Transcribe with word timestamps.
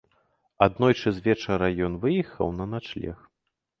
Аднойчы 0.65 1.13
звечара 1.19 1.69
ён 1.89 1.93
выехаў 2.07 2.47
на 2.63 2.71
начлег. 2.73 3.17